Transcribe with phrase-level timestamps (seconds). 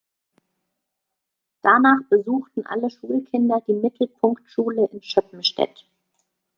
[1.61, 5.85] Danach besuchten alle Schulkinder die Mittelpunktschule in Schöppenstedt.